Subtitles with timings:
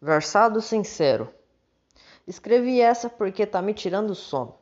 [0.00, 1.30] Versado sincero.
[2.26, 4.54] Escrevi essa porque tá me tirando o sono.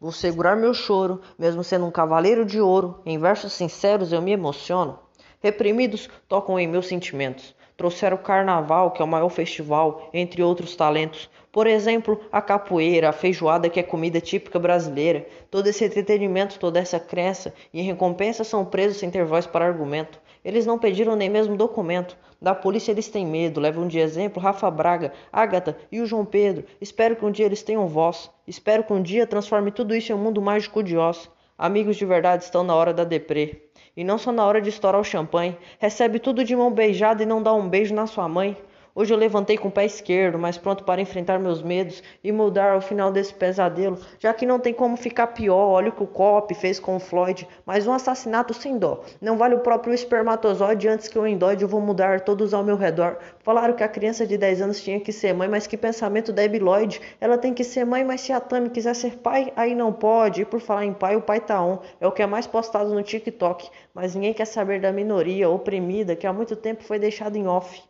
[0.00, 3.02] Vou segurar meu choro, mesmo sendo um cavaleiro de ouro.
[3.04, 5.00] Em versos sinceros eu me emociono.
[5.42, 7.52] Reprimidos tocam em meus sentimentos.
[7.76, 11.28] Trouxeram o carnaval, que é o maior festival, entre outros talentos.
[11.50, 15.26] Por exemplo, a capoeira, a feijoada, que é comida típica brasileira.
[15.50, 19.66] Todo esse entretenimento, toda essa crença, e em recompensa são presos sem ter voz para
[19.66, 20.20] argumento.
[20.46, 22.16] Eles não pediram nem mesmo documento.
[22.40, 23.58] Da polícia eles têm medo.
[23.58, 26.64] Levam de exemplo Rafa Braga, Ágata e o João Pedro.
[26.80, 28.30] Espero que um dia eles tenham voz.
[28.46, 31.28] Espero que um dia transforme tudo isso em um mundo mágico de Oz.
[31.58, 33.64] Amigos de verdade estão na hora da deprê.
[33.96, 35.58] E não só na hora de estourar o champanhe.
[35.80, 38.56] Recebe tudo de mão beijada e não dá um beijo na sua mãe.
[38.98, 42.72] Hoje eu levantei com o pé esquerdo, mais pronto para enfrentar meus medos e mudar
[42.72, 45.68] ao final desse pesadelo, já que não tem como ficar pior.
[45.68, 49.04] Olha o que o Cop fez com o Floyd, mais um assassinato sem dó.
[49.20, 52.74] Não vale o próprio espermatozoide antes que o endóide, eu vou mudar todos ao meu
[52.74, 53.18] redor.
[53.40, 56.42] Falaram que a criança de 10 anos tinha que ser mãe, mas que pensamento da
[56.42, 56.98] Ebiloide.
[57.20, 60.40] Ela tem que ser mãe, mas se a Tami quiser ser pai, aí não pode.
[60.40, 61.80] E por falar em pai, o pai tá on.
[62.00, 63.68] É o que é mais postado no TikTok.
[63.92, 67.82] Mas ninguém quer saber da minoria oprimida que há muito tempo foi deixada em off.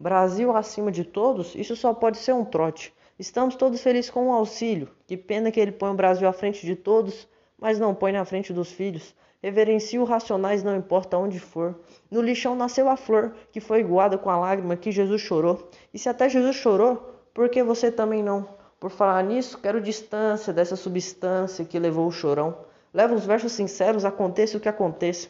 [0.00, 2.94] Brasil acima de todos, isso só pode ser um trote.
[3.18, 4.88] Estamos todos felizes com o auxílio.
[5.06, 7.26] Que pena que ele põe o Brasil à frente de todos,
[7.58, 9.12] mas não põe na frente dos filhos.
[9.42, 11.80] Reverencio racionais, não importa onde for.
[12.08, 15.68] No lixão nasceu a flor, que foi iguada com a lágrima que Jesus chorou.
[15.92, 18.48] E se até Jesus chorou, por que você também não?
[18.78, 22.56] Por falar nisso, quero distância dessa substância que levou o chorão.
[22.94, 25.28] Leva os versos sinceros, aconteça o que aconteça.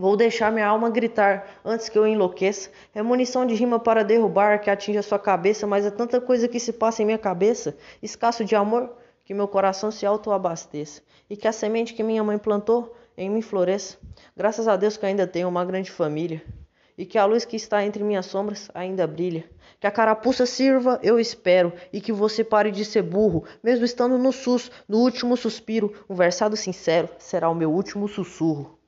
[0.00, 2.70] Vou deixar minha alma gritar antes que eu enlouqueça.
[2.94, 6.48] É munição de rima para derrubar que atinge a sua cabeça, mas é tanta coisa
[6.48, 11.02] que se passa em minha cabeça, escasso de amor, que meu coração se autoabasteça.
[11.28, 13.98] E que a semente que minha mãe plantou em mim floresça.
[14.34, 16.42] Graças a Deus que ainda tenho uma grande família.
[16.96, 19.44] E que a luz que está entre minhas sombras ainda brilha.
[19.78, 24.16] Que a carapuça sirva, eu espero, e que você pare de ser burro, mesmo estando
[24.16, 28.79] no sus, no último suspiro, um versado sincero será o meu último sussurro.